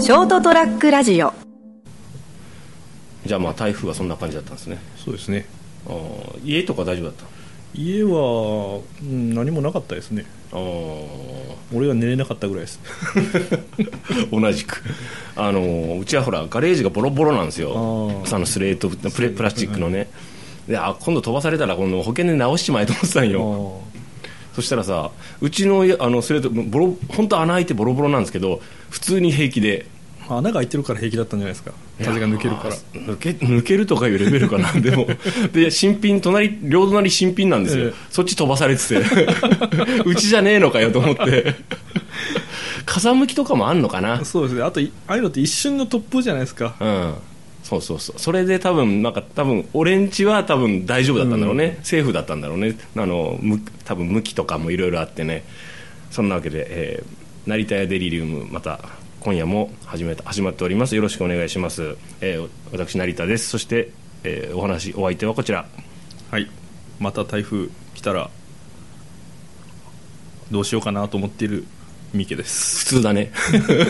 [0.00, 1.32] ショートトラックラジオ。
[3.26, 4.78] じゃあまあ台風はそんな感じだったんですね。
[4.96, 5.46] そうですね。
[5.86, 7.24] あー家とか大丈夫だった？
[7.74, 10.24] 家は、うん、何もなかったですね。
[10.52, 10.56] あ
[11.74, 12.80] 俺が寝れなかったぐらいです。
[14.30, 14.82] ー 同じく。
[15.36, 17.72] あのうちはほらガレージがボロボロなんですよ。
[18.24, 18.36] あー。
[18.36, 20.08] あのスレートプレプラスチックのね。
[20.68, 23.80] であ今度飛ばされたら今度保険で直しちまえと思ってたんよ。
[24.54, 29.86] そしたらさうちの家あのスレートボロ本当穴開いてボロボロなんですけど普通に平気で
[30.36, 31.72] 穴が開いてるから平気だったんじゃないですか。
[32.04, 32.74] 風が抜けるから。
[32.74, 34.72] 抜け抜けるとかいうレベルかな。
[34.80, 35.06] でも
[35.52, 37.92] で新品隣両隣新品なんですよ、ええ。
[38.10, 38.96] そっち飛ばされてて。
[40.04, 41.54] うちじゃねえのかよと思って。
[42.84, 44.24] 風向きとかもあんのかな。
[44.24, 44.62] そうですね。
[44.62, 46.74] あといああいうのって一瞬の突風じゃないですか。
[46.80, 47.14] うん。
[47.62, 48.20] そうそうそう。
[48.20, 52.76] それで多分なんか多分俺んちは多分大丈夫だったんだろうね、セーフだったんだろうね。
[52.96, 55.44] あのむ多分向きとかもいろいろあってね。
[56.10, 58.78] そんなわけで、えー成田屋デリリウムまた
[59.28, 60.96] 今夜も始めた始まっております。
[60.96, 63.50] よろしくお願いします、えー私成田です。
[63.50, 63.90] そして、
[64.24, 65.66] えーお話お相手はこちら。
[66.30, 66.48] はい。
[66.98, 68.30] また台風来たら
[70.50, 71.66] どうしようかなと思っている
[72.14, 72.86] 三池です。
[72.86, 73.30] 普通だね。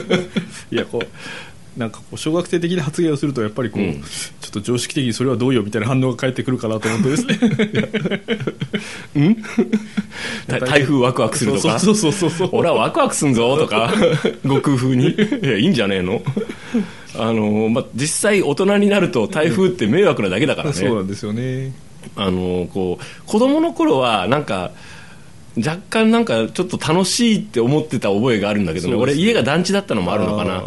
[0.72, 4.02] いやこうなんかこう小学生的な発言をするとやっぱりこう、うん
[4.50, 7.38] ちょっと常識的にそれはどうよみたいな反応が返ってくるかなと思ってですね。
[10.48, 11.78] た台風ワクワクするとか？
[11.78, 12.48] そうそうそうそうそう。
[12.52, 13.92] 俺はワクワクすんぞとか？
[14.46, 15.10] ご工夫に？
[15.10, 16.22] いやいいんじゃねえの？
[17.18, 20.74] あの、まあ、実際大人になると台風って迷惑なだけだからね。
[20.74, 21.72] そうなんですよね。
[22.16, 24.70] あのこう子供の頃はなんか
[25.56, 28.94] 若干なんかちょっと楽しいって思ってた覚えがあるんだけどね。
[28.94, 29.00] ね。
[29.00, 30.64] 俺家が団地だったのもあるのかな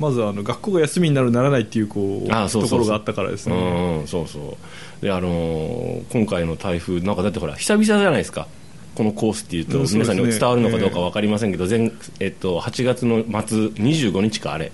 [0.00, 3.54] まずあの学校が休みになるならないっていうこうところがあったからですね。
[4.00, 4.56] うんそうそ
[5.00, 5.04] う。
[5.04, 8.48] であのー今回の台風なんかだってほら久々じゃないですか。
[8.94, 14.72] このコースっていうと皆さんに伝わるのかどうか分かりませんけど、前えっと、8月の末25日かあれ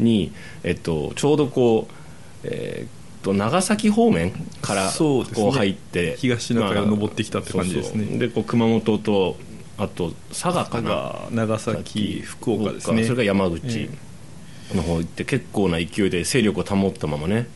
[0.00, 0.32] に、
[0.64, 1.94] えっと、ちょうどこう、
[2.44, 2.88] えーっ
[3.22, 8.04] と長崎方面からこう入って東シナ海を登ってきたって感じですね。
[8.04, 8.18] そうそう。
[8.18, 9.36] でこう熊本と
[9.78, 10.90] あと佐賀かな。
[10.90, 13.04] が長崎福岡ですね。
[13.04, 13.80] それが山口。
[13.80, 13.88] え
[14.72, 17.48] の方行って結構な勢いで勢力を保ったままね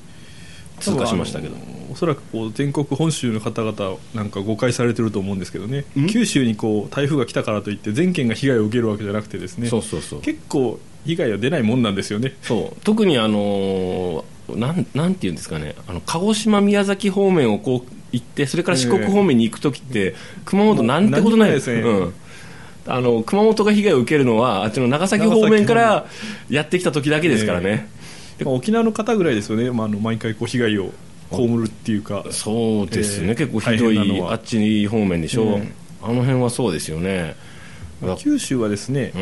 [0.81, 1.55] 通過しましたけど。
[1.91, 5.87] おそらくこう全国本州の方々なんか誤解されてると思うんですけどね。
[5.99, 6.07] ん？
[6.07, 9.69] 九州にこう台風が来たからといって全県が被害を受けるわけじゃなくてですね。
[9.69, 10.21] そうそうそう。
[10.21, 12.37] 結構被害は出ないもんなんですよね。
[12.43, 12.81] そう。
[12.85, 15.75] 特にあのーなんなんていうんですかね。
[15.87, 20.15] あの鹿児島宮崎方面をこう行ってそれから四国方面に行く時って、
[20.45, 21.81] 熊本なんてことないですね。
[21.81, 22.15] うん
[22.89, 26.07] あの熊本が被害を受けるのはあっちの長崎方面から
[26.49, 27.89] やってきた時だけですからね、
[28.45, 30.93] まあ沖縄の方ぐらいですよね、まあ、あの毎回こう被害を
[31.31, 32.25] 被るっていうか。
[32.31, 35.75] そうですね、えー結構ひどいあっち方面でしょ、うん。
[36.03, 37.37] あの辺はそうですよね。
[38.03, 39.13] だ九州はですね、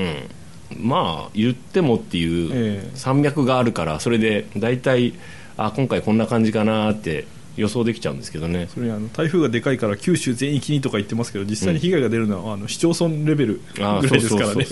[0.71, 2.91] うん、まあ言ってもっていうええ。
[2.95, 5.15] 山脈があるからそれで大体
[5.57, 8.69] あ今回こんな感じかなって予想できちゃうんですけどね。
[8.73, 14.67] それにあの台風がでかいから九州全域にとか言ってますけど実際に被害が出るのは、あの市町村レベルぐらいですからね。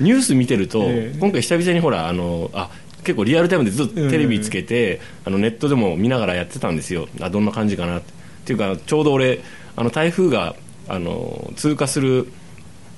[0.00, 1.18] ニュース見てると、ええ。
[1.18, 2.70] 今回久々にほらあのあ
[3.04, 7.08] 結構リアルタイムでずっとテレビつけて、あのネットでも見ながらやってたんですよ。
[7.20, 8.18] あどんな感じかなって。
[8.38, 9.40] っていうかちょうど俺
[9.76, 10.56] あの台風が
[10.88, 12.32] あの通過する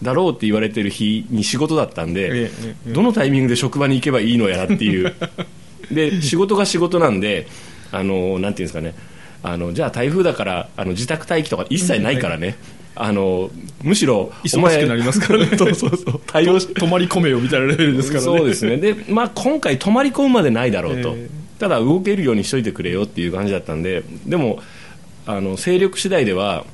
[0.00, 2.50] だろうって言われてる日に仕事だったんで、
[2.86, 5.12] どのタイミングで職場に行けばいいのやらっていう。
[5.90, 7.48] で仕事が仕事なんで
[7.92, 8.94] あのなんていうんですかね。
[9.42, 12.56] あのじゃあ台風だからあの自宅待機とか一切ないからね、
[12.94, 13.50] あの
[13.82, 15.46] むしろ忙しくなりますからね。
[15.56, 16.20] そうそうそう。
[16.26, 18.24] 対応し泊まり込めよみたいなレベルですからね。
[18.24, 18.76] そうですね。
[18.76, 21.40] で、まあ、今回泊まり込むまでないだろうと、ええ。
[21.60, 24.60] ただ動けるようにしといてくれよっていう感じだったんででも
[25.26, 26.64] あの勢力次第では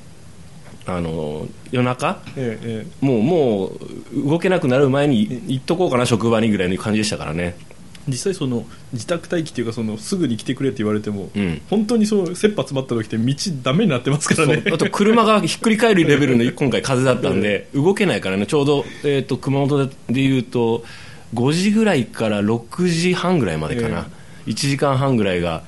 [0.85, 7.57] あの夜中えええもうもう動けなくなる前に行っとこうかな職場にぐらいの感じでしたからね。
[7.66, 7.66] え
[8.07, 11.61] 実際その自宅待機っていうかそのすぐに来てくれって言われても、うん。
[11.69, 14.63] 本当にそう切羽詰まった時って道ダメになってますからね。
[14.71, 18.45] あと車がひっくり返るレベルの今回風だったんで 動けないからね。
[18.45, 20.83] ちょうど、えー、と熊本でいうと
[21.33, 24.07] 5時ぐらいから6時半ぐらいまでかな、
[24.45, 25.63] 1時間半ぐらいが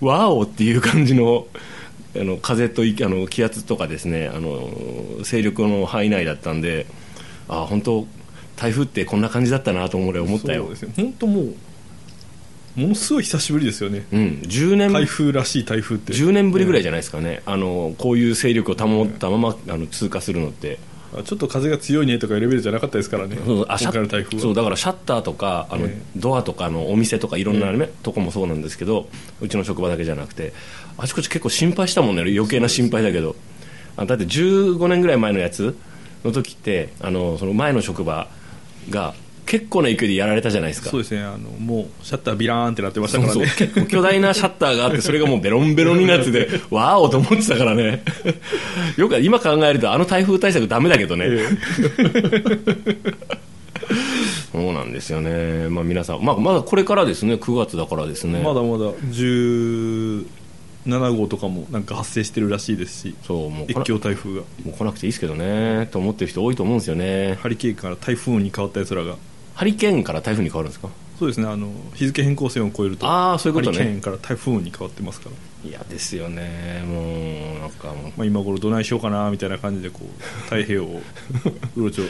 [0.00, 1.46] ワオっていう感じの
[2.14, 4.68] あの風といあの気圧とかですねあの
[5.22, 6.86] 勢力の範囲内だったんで
[7.48, 8.06] あ本当
[8.56, 10.68] 台風ってこんな感じだったなと俺思ったよ。
[10.94, 11.54] 本当もう
[12.76, 14.06] ものすごい久しぶりですよね。
[14.12, 14.92] うん、10年。
[14.92, 16.12] 台風らしい台風って。
[16.12, 20.78] 10年ぶりぐらいじゃないですかね、あのこういう勢力を保ったままあの通過するのって。
[21.14, 23.36] あちょっと風が強いねとかいうレベルじゃなかったですからね。
[23.44, 29.08] そうだからシャッターとかあの、えドアとかのお店とかいろんな、ねとこもそうなんですけど
[29.40, 30.54] うちの職場だけじゃなくて
[30.96, 32.22] あちこち結構心配したもんね。
[32.22, 33.36] 余計な心配だけど。
[33.96, 35.76] あだって15年ぐらい前のやつ
[36.24, 38.28] の時ってあのその前の職場
[38.88, 39.14] が
[39.52, 40.88] 結構な勢いでやられたじゃないですか。
[40.88, 41.22] そうですね。
[41.22, 43.52] あのもうシャッタービラーンってなってましたからね。
[43.58, 48.02] 結構巨大なシャッターがあってそれがもうベロンベロンになってて わーおと思ってたからね。
[48.96, 51.26] よく今考えるとあの台風対策ダメだけどね、
[54.52, 57.34] そうなんですよね、まあ、皆さん、まあ、まだこれからですね。
[57.34, 58.40] 9月だからですね。
[58.40, 60.24] まだまだ17
[61.14, 64.40] 号とかもなんか発生してるらしいですしそうもう越境台風が。
[64.64, 65.88] もう来なくていいですけどね。
[65.92, 67.34] と思ってる人多いと思うんですよね。
[67.42, 69.16] ハリケーンから台風に変わったやつらが
[69.54, 70.88] ハリケーンから台風に変わるんですか？
[71.18, 71.46] そうですね。
[71.46, 73.78] あの日付変更線を越えるとあーそういうことね。
[73.78, 75.30] ハリケーンから台風に変わってますか
[75.64, 76.82] ら、嫌ですよね。
[76.86, 78.12] もうなんかもう。
[78.16, 81.02] まあ、今頃どないしようかなみたいな感じでこう太平洋を
[81.76, 82.04] うろちょ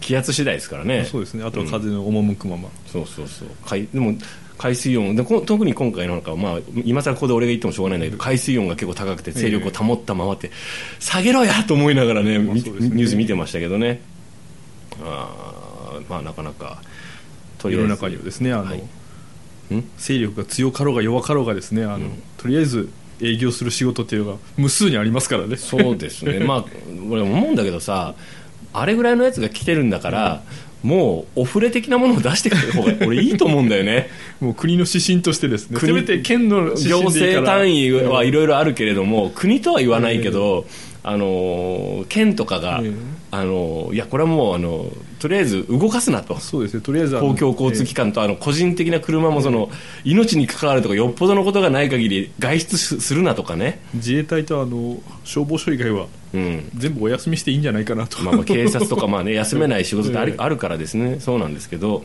[0.00, 1.06] 気圧次第ですからね。
[1.10, 1.44] そうですね。
[1.44, 3.48] あとは風の赴くまま、そうそうそう。
[3.64, 4.14] 海でも
[4.58, 10.50] 海水温でこ特に今回なんか、まあ、今更ここで俺が言ってもしょうがないんだけど海水温が結構高くて勢力を保ったままって、
[10.98, 12.60] 下げろやと思いながらね,み、まあね。
[12.62, 14.00] ニュース見てましたけどね。
[15.00, 16.80] あーまあなかなか
[17.58, 18.78] と世の中にはですねあの、はい。
[19.74, 19.90] ん？
[19.98, 22.90] 勢力が強かろうが弱かろうがですねあの、とりあえず
[23.20, 25.56] 営業する仕事っていうのが無数にありますからね。
[25.56, 26.40] そうですね。
[26.46, 26.64] まあ
[27.10, 28.14] 俺思うんだけどさ
[28.72, 30.42] あれぐらいのやつが来てるんだから、
[30.82, 34.08] もうオフレ的なものを出してくる方が 俺いいと思うんだよね。
[34.40, 35.78] もう国の指針としてですね。
[35.78, 40.66] 国せめて県の指行政単位はいろいろあるけれども国とは言わないけど、
[41.08, 42.92] あの県とかが、ええ。
[43.30, 46.38] あのいやこれはもうあのとりあえず動かすなと。
[46.38, 49.70] そうですねとりあえず公共交通機関とあの個人的な車もその
[50.04, 56.70] 命に関わるとかよっぽどのことがない限り外出すするなとかね、自衛隊とあの消防署以外はうん。
[56.74, 60.38] 全部お休みしていいんじゃないかなと、まあ、まあ警察とかまあ、ね、 休めない仕事ってある,、ええ。
[60.38, 61.20] あるからですね。
[61.20, 62.04] そうなんですけど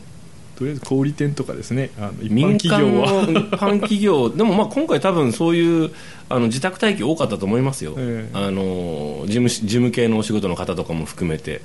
[0.56, 1.90] とりあえず小売店とかですね。
[1.98, 3.26] あの一般企業は。
[3.26, 4.30] の 一般企業。
[4.30, 5.90] でもまあ今回多分そういう
[6.28, 8.36] あの自宅待機多かったと思いますよ、ええ。
[8.36, 11.60] あの事務事務系のお仕事の方とかも含めて。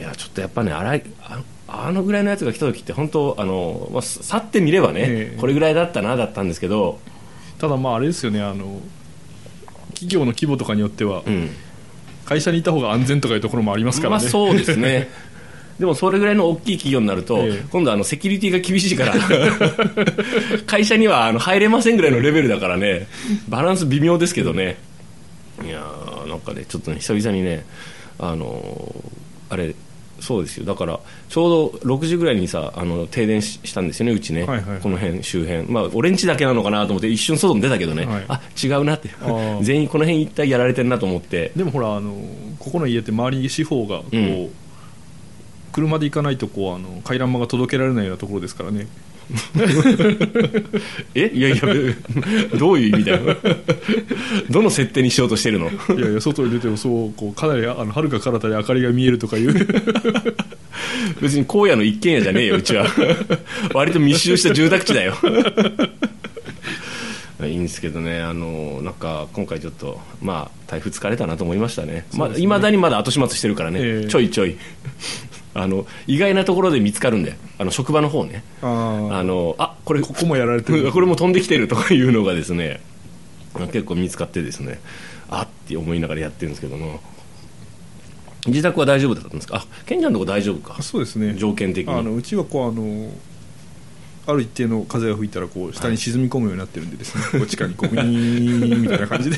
[0.00, 5.38] いやちょっとやっぱね荒いああのぐらいのやつが来た時って本当あの、まあ、去ってみればね、ええ。
[5.38, 6.98] これぐらいだったなだったんですけど、
[7.58, 8.80] ただまああれですよねあの
[9.90, 11.50] 企業の規模とかによってはうん。
[12.24, 15.08] 会社にいた方が安全とかいうところもありますからね、まあそうですね
[15.78, 17.64] でもそれぐらいの大きい企業になると、ええ。
[17.70, 19.14] 今度あのセキュリティが厳しいから
[20.66, 23.06] 会社にはあの入れませんぐらいのレベルだからね。
[23.48, 24.76] バランス微妙ですけどね。
[25.64, 27.64] いやーなんかねちょっとね久々にね
[28.18, 29.74] あのーあれ
[30.20, 30.64] そうですよ。
[30.64, 34.80] だからちょうど6時ぐらいにさあの停電ししたんですよねうちね、はいはいはい。
[34.80, 35.64] この辺周辺。
[35.64, 38.24] まあ俺んちだけなのかなと思って一瞬外に出たけどね、はい。
[38.28, 39.10] あ違うなって。
[39.62, 41.50] 全員この辺一体やられてるなと思って。
[41.56, 42.14] でもほらあの
[42.60, 44.50] ここの家って周り四方がこう、うん
[45.72, 48.86] 車で行かないとこうあの回覧板が届けられないようなところですからね。
[51.14, 51.30] え？
[51.32, 51.62] いやいや
[52.58, 53.36] どういう意味だよ？
[54.50, 55.70] どの設定にしようとしてるの？
[55.70, 59.54] いやいや外に出てもそうこうかなりあの遥か彼方で明かりが見えるとかいう。
[61.20, 62.86] 別に荒野の一軒家じゃねえようちは。
[63.72, 65.14] 割と密集した住宅地だよ。
[67.42, 72.06] いいんですけどねあのなんか今回ちょっとまあ台風疲れたなと思いましたね。
[72.14, 74.08] まあ、未だにまだ後始末してるからね、ええ。
[74.08, 74.56] ちょいちょい
[75.54, 78.42] あの意外なところで見つかるんであの職場の方ね。
[78.62, 80.90] ああのあこれここもやられてる。
[80.92, 82.80] これも飛んできてるとかいうのがですね
[83.72, 84.80] 結構見つかってですね
[85.28, 87.00] あって思いながらやってるんですけども。
[88.46, 89.58] 自宅は大丈夫だったんですか？
[89.58, 90.82] あケンちゃんのとこ大丈夫か。
[90.82, 91.34] そうですね。
[91.36, 91.94] 条件的に。
[91.94, 93.12] あのうちはこうあの
[94.26, 99.36] ある一定の風が吹いたらこう下に沈み込むようになってるんでですね、 こう地下にこうみたいな感じで。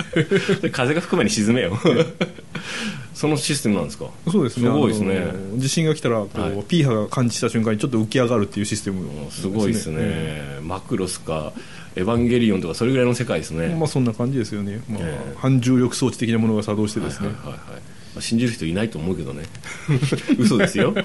[0.63, 1.79] で風が吹く前に沈めよ
[3.25, 4.07] そのシステムなんですか？
[4.31, 4.67] そうですね。
[4.67, 5.33] すごいですね。
[5.57, 6.63] 地震が来たらこう、はい。
[6.65, 11.53] P 波が感知した瞬間にちょっと浮き上がるっていうシステムすごいですね、マクロスか
[11.97, 15.35] エヴァンゲリオンとかそれぐらいの世界ですね、まあそんな感じですよね、まあええ。
[15.37, 17.53] 反重力装置的なものが作動してですね、はいはいはい。
[17.53, 17.81] はい
[18.15, 19.43] まあ信じる人いないと思うけどね。
[20.39, 20.95] 嘘ですよ。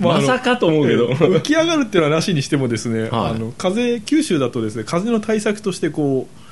[0.00, 3.10] ままさかと思うけど、浮き上がるっていうのはなしにしてもですね、はい。
[3.10, 6.45] あの風九州だとですね風の対策としてこう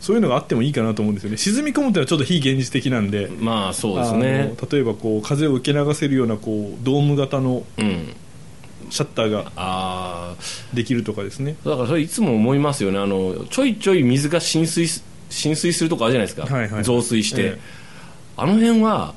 [0.00, 1.36] そういうのがあってもいいかなと思うんですよね。
[1.36, 3.28] 沈み込むっていうのはちょっと非現実的なんで。
[3.38, 4.54] まあそうですね。
[4.70, 8.14] 例えばこう風を受け流せるようなこうドーム型のうん。
[8.88, 10.34] シャッターが
[10.74, 11.54] できるとかですね。
[11.64, 12.98] だからそれいつも思いますよね。
[12.98, 16.82] あのちょいちょい水が浸水す浸水するとこあるじゃないですか、はいはい。
[16.82, 17.60] 増水して、ええ。
[18.36, 19.14] あの辺は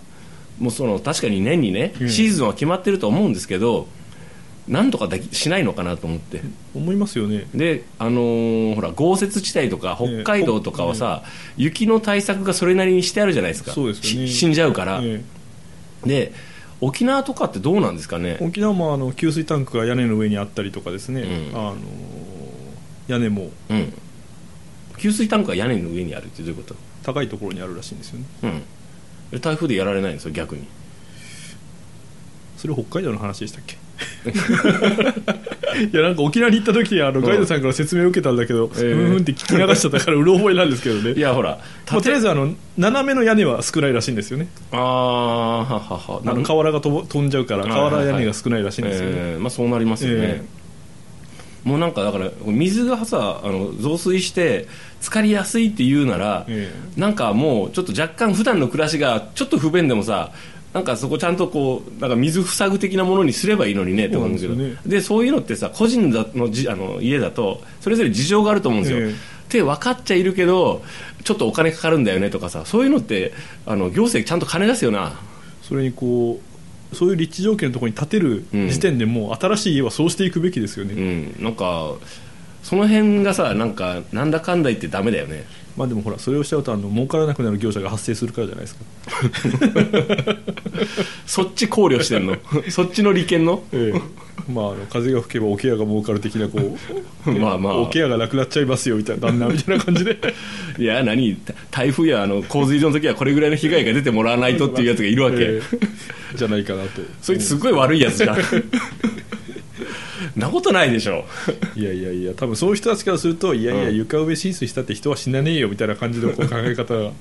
[0.59, 2.09] もうその確かに年にね、うん。
[2.09, 3.87] シーズンは決まってると思うんですけど
[4.67, 6.41] なんとかできしないのかなと思って。
[6.73, 7.47] 思いますよね。
[7.53, 11.23] であのーほら豪雪地帯とか北海道とかはさ、
[11.57, 13.71] 雪の対策がそれなりにしてあるじゃないですか。
[13.73, 14.27] そうですよね。
[14.27, 15.21] し死んじゃうから、え。
[16.05, 16.33] で
[16.81, 21.57] 沖縄とかってどうなんですかねえ沖縄もあの給水タンクが屋根の上にあったりとかですね、うん。
[21.57, 21.75] あの
[23.07, 23.51] 屋根も。
[23.69, 23.93] うん。
[24.97, 26.75] 給水タンクが屋根の上にあるってどういうこと？
[27.03, 28.25] 高いところにあるらしいんですよね。
[28.43, 28.61] うん。
[29.31, 30.65] で台風でやられないんですよ逆に。
[32.57, 33.77] それ北海道の話でしたっけ？
[35.91, 38.91] いやなんか沖縄に行った時あのガイドさんから説明を受けたんだけど、ええ。
[38.91, 41.13] うんうんって聞き流しちゃったからうろ覚えなんですけどね。
[41.13, 41.51] いやほら。
[41.91, 44.47] まあ、とりあえずあの斜めの屋根は少ないらしいんですよね。
[44.71, 44.79] ああ
[45.59, 46.21] ははは。
[46.25, 50.63] あの瓦が飛ぼ飛んじゃうから瓦屋根が少ないらしいんですよね、えーまあ、そうなりますよね、え
[51.63, 54.67] もうなんかだから水がさあの増水して
[54.99, 56.71] 浸かりやすいって言うなら、え。
[56.95, 60.31] なんかもうちょっと若干普段の暮らしがちょっと不便でもさ
[60.73, 69.11] なんかそこちゃんとこうなんか水塞ぐ的なものにすればいいのにねって思うんですけどでそういうのってさ個人だのじあの家だとそれぞれ事情があると思うんですよ、ええ。
[69.11, 69.15] っ
[69.49, 70.81] て分かっちゃいるけど
[71.23, 73.33] ちょっとお金かかるんだよねとかさそういうのって
[73.67, 75.13] あの行政ちゃんと金出すよな。
[75.61, 76.41] それにこ
[76.91, 81.43] うそういう立地条件のところに建てる時点でもう新しい家はそうしていくべきですよね、うん。
[81.43, 81.93] なんか
[82.63, 85.45] その辺がさなんかなんだかんだ言ってダメだよね。
[85.75, 88.83] まあでもほらそれをしちゃうとあの儲からなくなる業者が発生するからじゃないですか。
[91.25, 92.37] そっち考慮してんの。
[92.69, 93.63] そっちの利権の？
[93.73, 94.01] ええ。
[94.51, 96.59] まあ、あの風が吹けばおケアが儲かる的なこ
[97.25, 97.77] う まあまあ。
[97.77, 100.17] おケアがなくなっちゃいますよみたいな旦那みたいな感じで。
[100.77, 101.37] いや何？
[101.71, 105.61] 台風やあの洪水の時はこれぐらいの被害が出てもらわないとっていうやつがいるわけ、え
[106.33, 106.37] え。
[106.37, 107.01] じゃないかなと。
[107.21, 108.37] そいつすごい悪いやつじゃん
[110.35, 111.25] なことないでしょ。
[111.75, 113.95] いやいやいや多分そういう人たちからするといやいやうん。
[113.95, 116.93] 床上浸水したって人は死なねえよみたいな感じのこう考え方。
[116.95, 117.11] が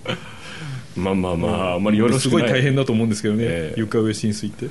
[0.97, 1.85] まあまあまああん。
[1.85, 2.43] まりよろしすくない。
[2.43, 3.81] ごい大変だと思うんですけどね、ええ。
[3.81, 4.69] 床上浸水って。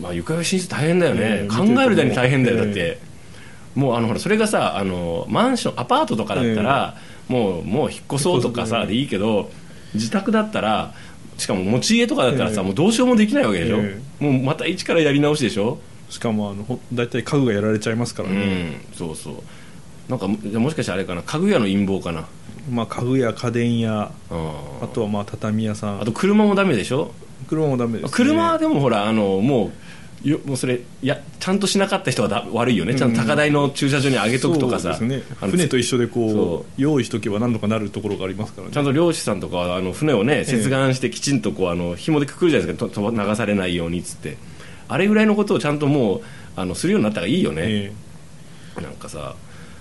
[0.00, 3.00] まあ床上浸水大変だよね、ええ考えるだに大変だよだって、え
[3.74, 6.96] もうあのほらそれがさあのマンションアパートとかだったら、
[7.28, 9.50] もうもう引っ越そうとかさでいいけど
[9.94, 10.94] 自宅だったら
[11.38, 12.66] しかも持ち家とかだったらさ、ええ。
[12.66, 14.00] もうどうしようもできないわけでしょ、え。
[14.20, 15.78] もうまた一からやり直しでしょ
[16.10, 19.34] しかもあのほ大体家具がやられちゃいますからうね、んそうそう。
[20.08, 21.22] なんかもしかしてあれかな？
[21.22, 22.26] 家具屋の陰謀かな？
[22.70, 26.00] まあ、家具や家電やああとはまあ畳屋さん。
[26.00, 27.12] あと車もダメでしょ？
[27.48, 29.72] 車もダメです、ね、車はでもほらあのも
[30.24, 32.94] うよもうそれいやちゃんとしなかった人はだ悪いよね。
[32.94, 35.36] ちゃんと高台の駐車場に上げとくとかさ、そうですね。
[35.50, 36.80] 船と一緒でこそう。
[36.80, 38.72] 用意しとけば何とかなるところがありますからね。
[38.72, 43.10] ちゃんと漁師さんとかはあの船をね接岸してきちんとこうあの紐でくくるじゃないですか。
[43.10, 44.38] 流されないようにっつって
[44.88, 46.20] あれぐらいのことをちゃんともう
[46.56, 47.92] あのするようになったらいいよね、え
[48.80, 49.34] なんかさ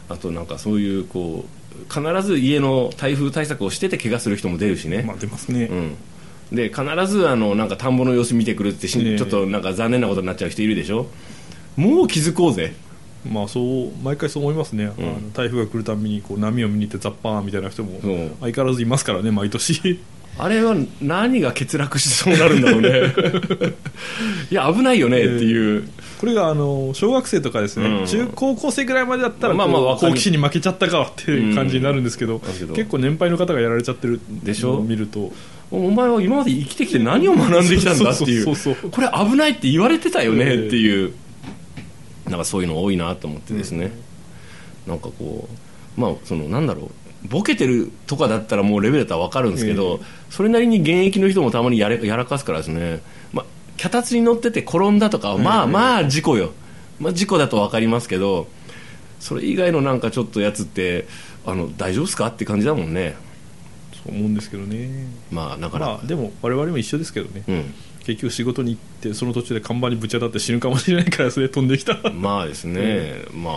[0.10, 5.98] あとなんかそういうこう必ず家の台風対策をしてて怪我する人も出るしね、えまあ出ますね、うん、
[6.51, 9.17] で必ずあのなんか田んぼの様子見てくるってし、ええ。
[9.17, 11.07] ちょっとなんか残念なことになっちゃう人いるでしょ。
[11.75, 12.74] もう気づこうぜ。
[13.29, 18.01] まあそう毎回そう思いますね、あの台風が来るたびにこう波を見に行ってザッパーンみたいな人も
[18.41, 20.01] 相変わらずいますからね毎年
[20.37, 23.13] あれは何が欠落しそうになるんだろうね。
[24.49, 25.87] いや危ないよねっていう、
[26.19, 28.05] これがあの小学生とかですね、うん。
[28.07, 34.79] 中高校生ぐらいまでだったらまあまあ好奇心に負けちゃったかっていう感じになるんですけど,、だけど結構年配の方がやられちゃってるでしょ？
[34.81, 35.31] 見ると。
[35.71, 38.45] お前は今まで生きてきて何を学んできたんだっていう。
[38.91, 40.67] これ危ないって言われてたよねええ。
[40.67, 41.13] っていう、
[42.29, 43.91] なんかそういうの多いなと思ってですね、
[44.87, 45.47] なんかこ
[45.97, 49.99] うまあそのなんだろうボケてるとかだったらもうレベルだったら分かるんですけど、
[50.29, 53.01] それなりに現役の人もたまにやれやらかすからですね、
[53.31, 53.45] まあ、
[53.77, 56.51] 脚立に乗ってて転んだとかはまあまあ事故よ、
[56.99, 58.47] まあ、事故だと分かりますけど
[59.19, 61.07] それ以外のなんかちょっとやつって
[61.45, 63.15] あの大丈夫ですかって感じだもんね。
[64.03, 65.07] そう思うんですけどね。
[65.31, 67.73] まあだから、まあでも我々も一緒ですけどね、うん
[68.05, 71.98] 結局仕事に行ってその途中で看板にぶち当たって死ぬかもしれないからそれ飛んできた。
[72.12, 73.53] まあですね、まあ。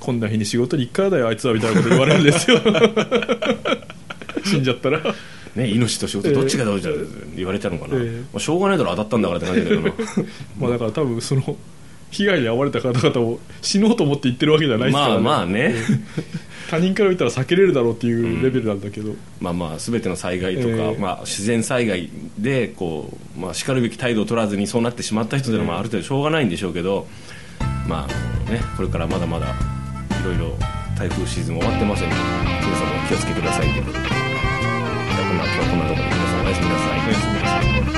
[0.00, 2.60] こんな日に仕事に行くからだよあいつはみたいなこと言われるんですよ。
[4.44, 5.14] 死んじゃったら。
[5.56, 6.92] ね、命と仕事どっちがどうじゃ
[7.34, 8.20] 言われたのかな、ええ。
[8.32, 9.80] まあ、しょうがないだろ当たったんだからって感じだけど。
[9.82, 9.92] な
[10.60, 11.56] まあだから多分その
[12.10, 15.74] 被害に遭われた方々を死のうと思って言ってるわけじゃないですから、まあね、まあね。
[16.70, 20.98] 他人から見たら避けれるだろうっていうレベルなんだけど、まあまあ全ての災害とか、ええ。
[20.98, 27.06] まあ、自然災害でこう、まあ、しかるべき態度を取らずにそうなってしまった人というのはまあある程度しょうがないんでしょうけど、
[27.88, 30.56] まあね、これからまだまだいろいろ
[30.98, 34.14] 台風シーズンも終わってませんので皆さんもお気をつけくださいということでこ
[35.34, 36.98] んな今日はこんなところで皆さんおやすみなさい。
[37.06, 37.97] おやすみなさい